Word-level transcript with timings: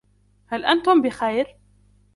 هل 0.47 0.65
أنتم 0.65 1.01
بخير؟ 1.01 1.57